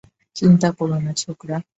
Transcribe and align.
চিন্তা 0.35 0.71
করো 0.71 0.97
না, 0.99 1.11
ছোকরা। 1.13 1.57